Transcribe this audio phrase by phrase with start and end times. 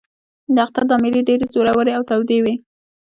[0.55, 2.53] د اختر دا مېلې ډېرې زورورې او تودې وې.